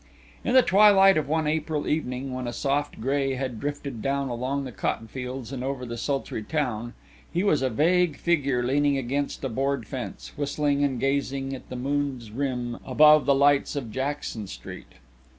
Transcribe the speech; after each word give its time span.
In 0.43 0.55
the 0.55 0.63
twilight 0.63 1.15
of 1.15 1.27
one 1.29 1.45
April 1.45 1.87
evening 1.87 2.33
when 2.33 2.47
a 2.47 2.53
soft 2.53 2.99
gray 2.99 3.35
had 3.35 3.59
drifted 3.59 4.01
down 4.01 4.29
along 4.29 4.63
the 4.63 4.71
cottonfields 4.71 5.51
and 5.51 5.63
over 5.63 5.85
the 5.85 5.95
sultry 5.95 6.41
town, 6.41 6.95
he 7.31 7.43
was 7.43 7.61
a 7.61 7.69
vague 7.69 8.17
figure 8.17 8.63
leaning 8.63 8.97
against 8.97 9.43
a 9.43 9.49
board 9.49 9.85
fence, 9.85 10.31
whistling 10.35 10.83
and 10.83 10.99
gazing 10.99 11.53
at 11.53 11.69
the 11.69 11.75
moon's 11.75 12.31
rim 12.31 12.79
above 12.83 13.27
the 13.27 13.35
lights 13.35 13.75
of 13.75 13.91
Jackson 13.91 14.47
Street. 14.47 14.93